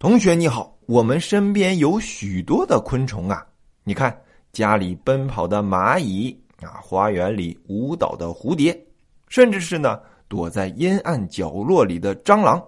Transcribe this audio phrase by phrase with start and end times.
[0.00, 3.44] 同学你好，我们身边有许多的昆虫啊，
[3.82, 4.16] 你看
[4.52, 8.80] 家里奔跑的蚂蚁啊，花园里舞蹈的蝴蝶，
[9.26, 12.64] 甚至是呢躲在阴暗角落里的蟑螂，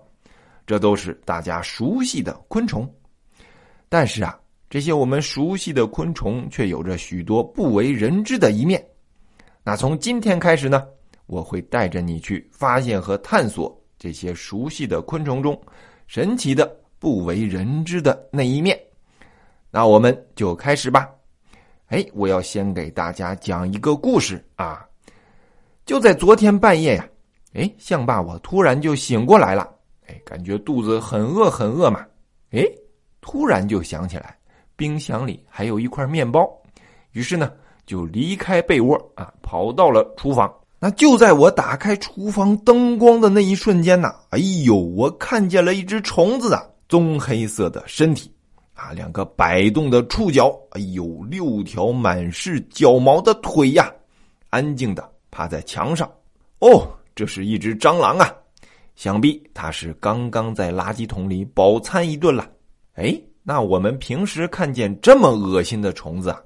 [0.66, 2.92] 这都是大家熟悉的昆虫。
[3.88, 4.36] 但是啊，
[4.68, 8.84] 这些我们熟悉的昆虫却有着许多不为人知的一面。
[9.62, 10.84] 那从今天开始呢，
[11.26, 15.56] 我会带着你去发现和探索这些熟悉的昆虫中
[16.08, 18.78] 神奇的不为人知的那一面。
[19.72, 21.08] 那我们就开始吧。
[21.88, 24.86] 哎，我要先给大家讲一个故事啊。
[25.84, 27.08] 就在昨天半夜呀，
[27.54, 29.68] 哎，象爸我突然就醒过来了，
[30.06, 32.06] 哎，感觉肚子很饿很饿嘛，
[32.52, 32.64] 哎，
[33.20, 34.36] 突然就想起来
[34.76, 36.48] 冰箱里还有一块面包，
[37.10, 37.50] 于是呢。
[37.86, 40.48] 就离开被窝啊，跑到了厨房。
[40.78, 48.28] 那就在我打开厨房灯光的那一瞬间呢，哎呦，我看见了一只虫子啊，棕黑色的身体，
[48.74, 53.90] 啊，两个摆动的触角，哎呦，六条满是脚毛的腿呀，
[54.48, 56.10] 安静的趴在墙上。
[56.58, 58.28] 哦，这是一只蟑螂啊，
[58.96, 62.50] 想必它是刚刚在垃圾桶里饱餐一顿了。
[62.94, 66.42] 哎，那我们平时看见这么恶心的虫子啊。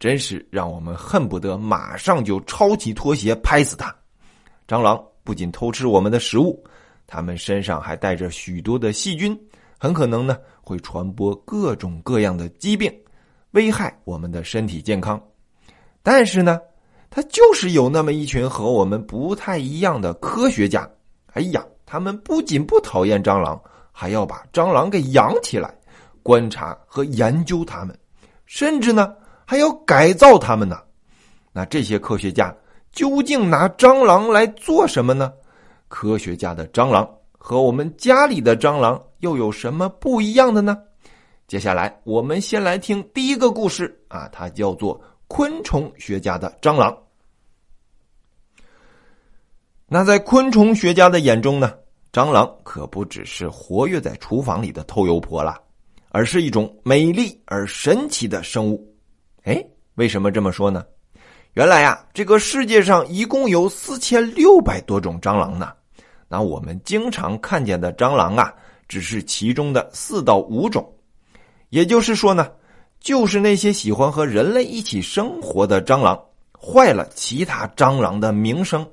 [0.00, 3.94] 真是让我们恨不得马上就抄起拖鞋拍死它！
[4.66, 6.60] 蟑螂不仅偷吃我们的食物，
[7.06, 9.38] 它们身上还带着许多的细菌，
[9.82, 12.88] 很可能呢会传播各种各样的疾病，
[13.50, 15.20] 危害我们的身体健康。
[16.04, 16.60] 但是呢，
[17.10, 20.88] 它就是有那么一群和我们不太一样的科学家。
[21.32, 25.74] 哎呀，他们不仅不讨厌蟑螂，还要把蟑螂给养起来，
[26.22, 27.98] 观察和研究它们，
[28.46, 29.12] 甚至呢。
[29.44, 30.78] 还要改造它们呢，
[31.52, 32.54] 那这些科学家
[32.92, 35.32] 究竟拿蟑螂来做什么呢？
[35.88, 37.04] 科学家的蟑螂
[37.44, 40.78] 和我们家里的蟑螂又有什么不一样的呢？
[41.48, 46.92] 接下来我们先来听第一个故事啊，它叫做《昆虫学家的蟑螂》。
[49.88, 51.74] 那在昆虫学家的眼中呢，
[52.12, 55.60] 蟑螂可不只是活跃在厨房里的偷油婆了，
[56.10, 58.88] 而是一种美丽而神奇的生物。
[59.42, 59.60] 哎，
[59.96, 60.86] 为什么这么说呢？
[61.54, 65.72] 原来呀，这个世界上一共有四千六百多种蟑螂呢。
[66.32, 68.54] 那我们经常看见的蟑螂啊，
[68.88, 70.82] 只是其中的四到五种。
[71.68, 72.50] 也就是说呢，
[73.00, 76.18] 就是那些喜欢和人类一起生活的蟑螂，
[76.58, 78.86] 坏了其他蟑螂的名声。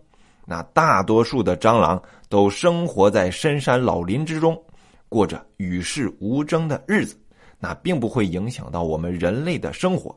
[0.46, 4.62] 那大多数的蟑螂都生活在深山老林之中，
[5.08, 7.18] 过着与世无争的日子，
[7.58, 10.14] 那并不会影响到我们人类的生活。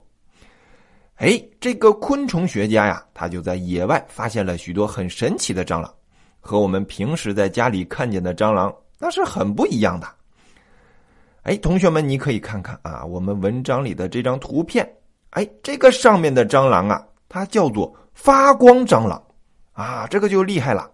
[1.18, 5.94] 哎，这个昆虫学家呀，他就在野外发现了许多很神奇的蟑螂，
[6.44, 10.06] 和我们平时在家里看见的蟑螂那是很不一样的。
[11.44, 14.86] 哎，同学们，你可以看看啊，我们文章里的这张图片。
[15.30, 19.22] 哎，这个上面的蟑螂啊，它叫做发光蟑螂
[19.72, 20.90] 啊，这个就厉害了，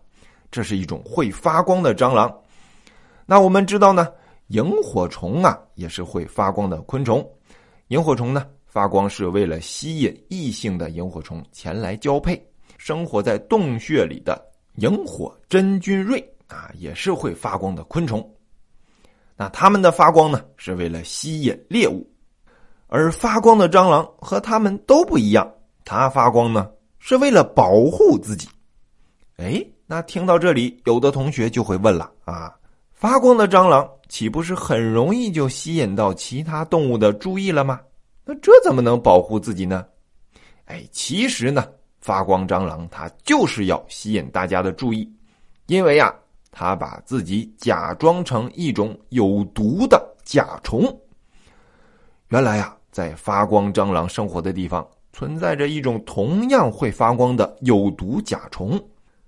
[0.51, 2.33] 这是一种会发光的蟑螂。
[3.27, 4.09] 那我们知道呢，
[4.49, 7.27] 萤火虫啊也是会发光的昆虫，
[7.89, 8.47] 萤火虫呢。
[8.67, 12.41] 发光是为了吸引异性的萤火虫前来交配。
[12.77, 14.41] 生活在洞穴里的
[14.79, 18.29] 萤火真菌瑞啊，也是会发光的昆虫。
[19.37, 22.09] 那它们的发光呢，是为了吸引猎物。
[22.87, 25.47] 而发光的蟑螂和它们都不一样，
[25.85, 28.49] 它发光呢，是为了保护自己。
[29.37, 32.55] 哎，那听到这里，有的同学就会问了啊，
[32.93, 37.81] 发光的蟑螂岂不是很容易就吸引到其他动物的注意了吗？
[38.25, 39.85] 那这怎么能保护自己呢？
[40.65, 41.67] 哎，其实呢，
[42.01, 45.11] 发光蟑螂它就是要吸引大家的注意，
[45.67, 46.15] 因为呀，
[46.51, 50.85] 它把自己假装成一种有毒的甲虫。
[52.29, 58.81] 原来呀，在发光蟑螂生活的地方，存在着一种同样会发光的有毒甲虫。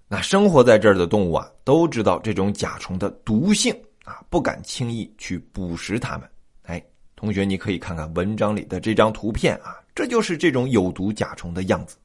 [0.06, 6.28] 那生活在这儿的动物啊，都知道这种甲虫的毒性啊，不敢轻易去捕食它们。
[6.62, 6.82] 哎
[7.16, 11.96] 同学，你可以看看文章里的这张图片啊，这就是这种有毒甲虫的样子。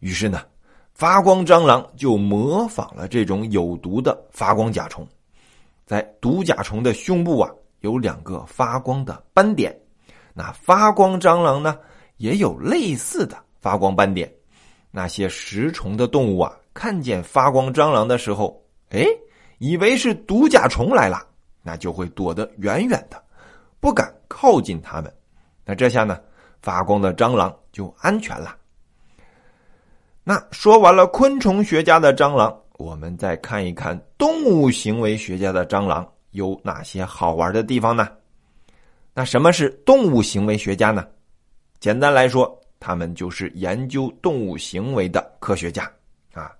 [0.00, 0.42] 于是呢，
[0.94, 5.06] 发光蟑螂就模仿了这种有毒的发光甲虫，
[5.86, 7.50] 在毒甲虫的胸部啊
[7.80, 9.76] 有两个发光的斑点。
[10.34, 11.76] 那发光蟑螂呢
[12.18, 14.32] 也有类似的发光斑点。
[14.90, 18.60] 那些食虫的动物啊，看见发光蟑螂的时候，
[18.90, 19.04] 哎，
[19.58, 21.26] 以为是毒甲虫来了，
[21.62, 23.22] 那就会躲得远远的。
[23.80, 25.12] 不敢靠近它们，
[25.64, 26.18] 那这下呢，
[26.62, 28.56] 发光的蟑螂就安全了。
[30.28, 36.06] 那说完了昆虫学家的蟑螂，我们再看一看动物行为学家的蟑螂。
[36.32, 38.06] 有哪些好玩的地方呢？
[39.14, 41.08] 那什么是动物行为学家呢？
[41.80, 45.90] 简单来说，他们就是研究动物行为的科学家
[46.34, 46.52] 啊。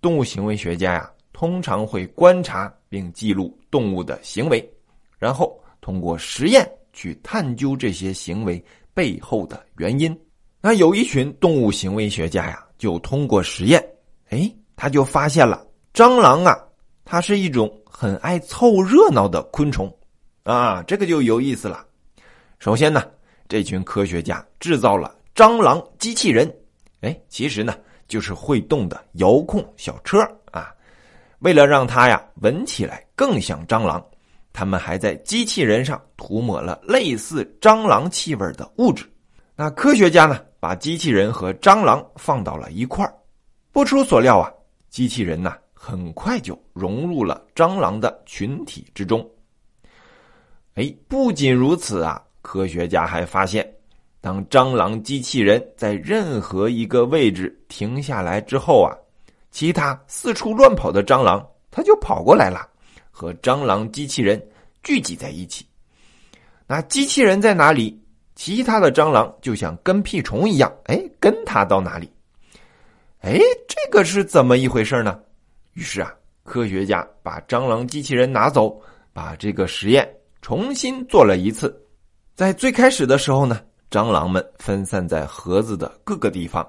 [0.00, 4.64] 动物行为学家呀，通常会观察并记录动物的行为，
[5.18, 8.64] 然后通过实验去探究这些行为
[8.94, 10.16] 背后的原因。
[10.60, 13.80] 那有一群动物行为学家呀，就通过实验，
[14.30, 15.64] 哎，他就发现了
[15.94, 16.58] 蟑螂啊，
[17.04, 19.88] 它是一种很爱凑热闹的昆虫。
[20.42, 21.86] 啊，这个就有意思了。
[22.58, 23.04] 首先呢，
[23.46, 26.52] 这群科学家制造了蟑螂机器人。
[27.02, 27.72] 哎，其实呢，
[28.08, 30.18] 就是会动的遥控小车
[30.50, 30.74] 啊。
[31.38, 34.04] 为了让它呀闻起来更像蟑螂，
[34.52, 39.08] 他们还在机器人上涂抹了类似蟑螂气味的物质。
[39.54, 43.12] 那科学家呢，把机器人和蟑螂放到了一块儿。
[43.72, 44.48] 不出所料啊，
[44.90, 49.28] 机器人呢很快就融入了蟑螂的群体之中。
[50.74, 52.22] 哎，不仅如此啊！
[52.42, 53.68] 科学家还发现，
[54.20, 58.94] 当蟑螂机器人在任何一个位置停下来之后啊，
[59.50, 62.68] 其他四处乱跑的蟑螂它就跑过来了，
[63.10, 64.40] 和蟑螂机器人
[64.84, 65.66] 聚集在一起。
[66.68, 68.00] 那机器人在哪里，
[68.44, 72.10] 其他的蟑螂就像跟屁虫一样，哎，跟它到哪里。
[73.20, 75.16] 哎，这个是怎么一回事呢？
[75.74, 76.12] 于是啊，
[76.42, 80.12] 科学家把蟑螂机器人拿走，把这个实验。
[80.40, 81.72] 重新做了一次，
[82.34, 86.68] 在最开始的时候呢，蟑螂们分散在盒子的各个地方，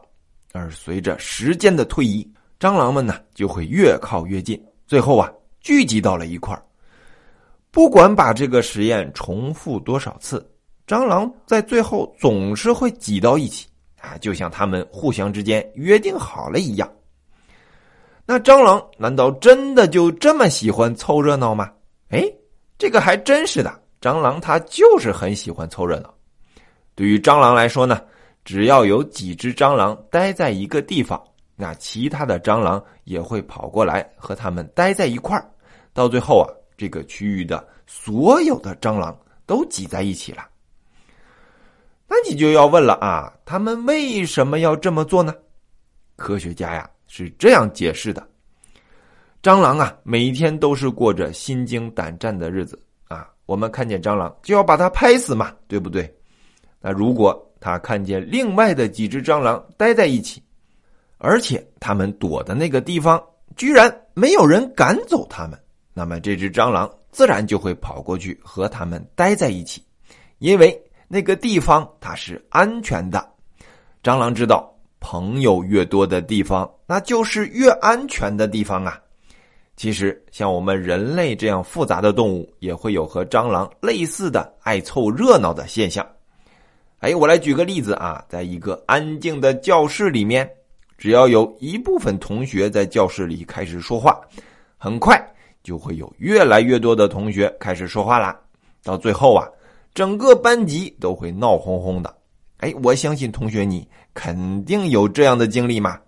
[0.51, 5.27] 而随着时间的推移，蟑螂们呢就会越靠越近，最后啊
[5.59, 6.55] 聚集到了一块
[7.71, 10.47] 不管把这个实验重复多少次，
[10.87, 13.67] 蟑螂在最后总是会挤到一起
[13.99, 16.91] 啊，就像他们互相之间约定好了一样。
[18.25, 21.71] 那蟑螂难道真的就这么喜欢凑热闹吗？
[22.09, 22.23] 哎。
[22.75, 26.13] 这个还真是的，蟑螂它就是很喜欢凑热闹。
[26.95, 28.01] 对于蟑螂来说呢，
[28.43, 31.23] 只要有几只蟑螂待在一个地方，
[31.55, 35.49] 那其他的蟑螂也会跑过来和它们待在一块儿。
[35.93, 40.43] 到最后啊，这个区域的所有的蟑螂都挤在一起了。
[42.13, 45.33] 那你就要问了啊，他们为什么要这么做呢？
[46.15, 48.23] 科学家呀是这样解释的。
[49.41, 53.27] 蟑螂啊，每一天都是过着心惊胆战的日子啊！
[53.47, 56.07] 我们看见蟑螂就要把它拍死嘛，对不对？
[56.79, 60.39] 那如果他看见另外的几只蟑螂待在一起，
[61.17, 63.19] 而且他们躲的那个地方
[63.55, 65.59] 居然没有人赶走他们，
[65.95, 69.83] 那么这只蟑螂自然就会跑过去和他们待在一起，
[70.37, 73.27] 因为那个地方它是安全的。
[74.03, 78.99] 蟑螂知道，朋友越多的地方，那就是越安全的地方啊。
[79.75, 86.07] 其实，像我们人类这样复杂的动物，也会有和蟑螂类似的爱凑热闹的现象。
[86.99, 90.49] 哎，我来举个例子啊，在一个安静的教室里面，
[90.97, 94.21] 只要有一部分同学在教室里开始说话，
[94.77, 95.19] 很快
[95.63, 98.39] 就会有越来越多的同学开始说话啦。
[98.83, 99.47] 到最后啊，
[99.93, 102.15] 整个班级都会闹哄哄的。
[102.57, 105.99] 哎，我相信同学你肯定有这样的经历嘛。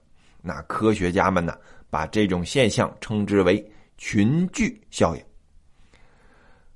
[0.42, 1.56] 那科学家们呢？
[1.88, 3.66] 把这种现象称之为
[3.98, 5.22] 群聚效应。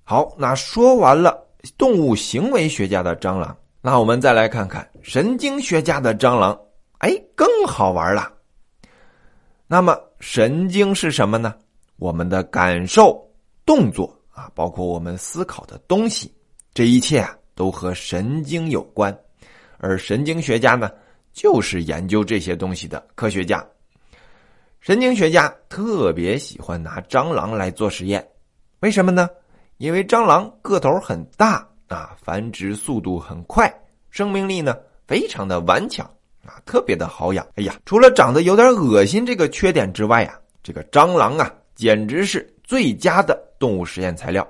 [0.06, 1.38] 好，那说完了
[1.78, 6.58] 动物行为学家的蟑螂，那我们再来看看神经学家的蟑螂。
[7.00, 8.32] 哎，更好玩了。
[9.68, 11.54] 那么，神经是什么呢？
[11.98, 13.22] 我们的感受、
[13.66, 16.34] 动作啊，包括我们思考的东西，
[16.74, 19.18] 这一切啊，都和神经有关。
[19.78, 20.92] 而神经学家呢，
[21.34, 23.66] 就是研究这些东西的科学家。
[24.80, 28.26] 神经学家特别喜欢拿蟑螂来做实验，
[28.80, 29.30] 为什么呢？
[29.78, 33.74] 因为蟑螂个头很大啊，繁殖速度很快，
[34.10, 36.06] 生命力呢非常的顽强
[36.46, 37.46] 啊，特别的好养。
[37.56, 44.46] 哎呀，除了长得有点恶心这个缺点之外呀，这个蟑螂啊简直是最佳的动物实验材料。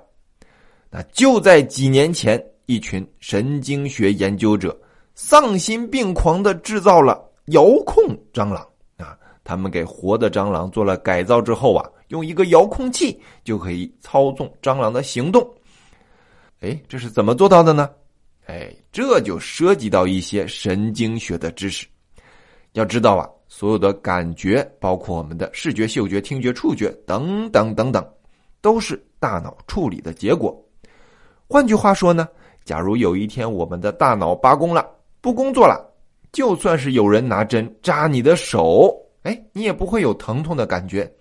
[0.90, 4.76] 那就在几年前，一群神经学研究者
[5.14, 8.04] 丧心病狂的制造了遥控
[8.34, 8.68] 蟑螂
[8.98, 9.18] 啊。
[9.44, 15.48] 他们给活的蟑螂做了改造之后啊，用一个遥控器就可以操纵蟑螂的行动。
[16.62, 17.90] 哎，这是怎么做到的呢？
[18.46, 21.86] 哎，这就涉及到一些神经学的知识。
[22.74, 28.08] 要知道啊，所有的感觉，包括我们的视觉、嗅觉、听觉、触觉等等等等，
[28.62, 30.60] 都是大脑处理的结果。
[31.52, 32.30] 换句话说呢，
[32.64, 34.88] 假如有一天我们的大脑罢工了，
[35.20, 35.84] 不工作了，
[36.32, 38.96] 就算是有人拿针扎你的手。
[39.24, 41.12] 哎，你也不会有疼痛的感觉，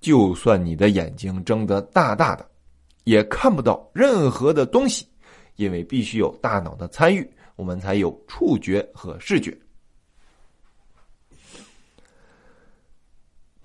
[0.00, 2.48] 就算你的眼睛睁得大大的，
[3.02, 5.04] 也看不到任何的东西，
[5.56, 9.52] 因为必须有大脑的参与，我们才有触觉和视觉。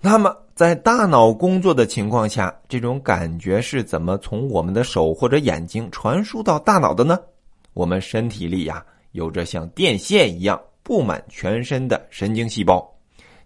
[0.00, 7.18] 那么，在大脑工作的情况下，这种感觉是怎么从我们的手或者眼睛传输到大脑的呢？
[7.72, 12.86] 我们身体里呀，有着像电线一样布满全身的神经细胞，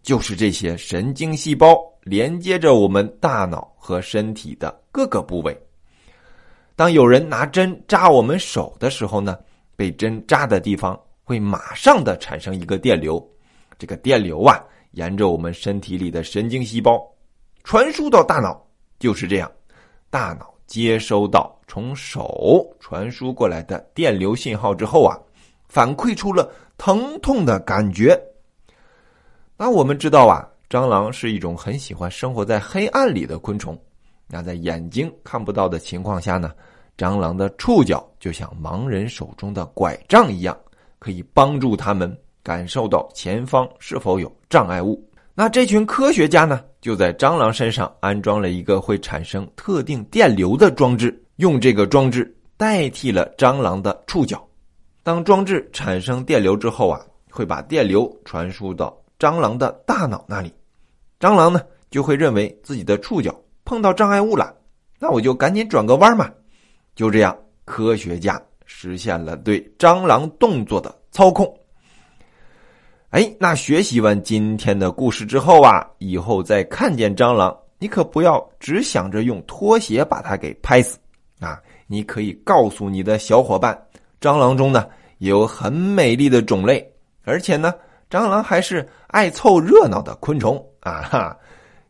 [0.02, 5.56] 就是这些神经细胞连接着我们大脑和身体的各个部位。
[6.74, 9.38] 当有人拿针扎我们手的时候呢，
[9.76, 13.24] 被针扎的地方会马上的产生一个电流，
[13.78, 14.60] 这个电流啊。
[14.94, 17.00] 沿着我们身体里的神经细胞
[17.62, 18.60] 传输到大脑，
[18.98, 19.50] 就是这样。
[20.10, 25.18] 大脑接收到从手传输过来的电流信号之后啊，
[25.68, 26.48] 反馈出了
[26.78, 28.18] 疼痛的感觉。
[29.56, 33.78] 那我们知道啊，蟑螂是一种很喜欢生活在黑暗里的昆虫。
[34.26, 36.52] 那在眼睛看不到的情况下呢，
[36.96, 40.56] 蟑螂的触角就像盲人手中的拐杖一样，
[40.98, 42.16] 可以帮助他们。
[42.44, 45.02] 感受到前方是否有障碍物？
[45.34, 54.46] 那这群科学家呢，就在蟑螂身上安装了一个会产生特定电流的装置，用这个装置代替了蟑螂的触角。
[55.02, 60.52] 当装置产生电流之后啊，会把电流传输到蟑螂的大脑那里，
[61.18, 61.60] 蟑螂呢
[61.90, 63.34] 就会认为自己的触角
[63.64, 64.54] 碰到障碍物了，
[64.98, 66.30] 那我就赶紧转个弯嘛。
[66.94, 71.52] 就这样，科学家实现了对蟑螂动作的操控。
[73.14, 80.98] 哎，那学习完今天的故事之后啊，以后再看见蟑螂，你可不要只想着用拖鞋把它给拍死
[81.38, 81.56] 啊！
[81.86, 83.80] 你可以告诉你的小伙伴，
[84.20, 86.84] 蟑螂中呢有很美丽的种类，
[87.22, 87.72] 而且呢，
[88.10, 91.02] 蟑螂还是爱凑热闹的昆虫啊！
[91.02, 91.38] 哈，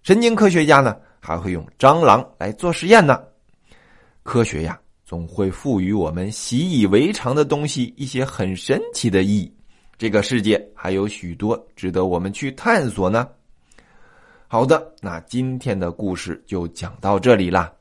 [0.03, 3.19] 神经科学家呢还会用蟑螂来做实验呢。
[4.25, 9.51] 科学呀，总会赋予我们习以为常的东西一些很神奇的意义。
[9.97, 13.29] 这个世界还有许多值得我们去探索呢。
[14.47, 17.73] 好的，那今天的故事就讲到这里啦。